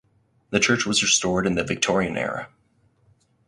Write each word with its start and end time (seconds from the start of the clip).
The 0.49 0.59
church 0.59 0.87
was 0.87 1.03
restored 1.03 1.45
in 1.45 1.53
the 1.53 1.63
Victorian 1.63 2.17
era. 2.17 2.49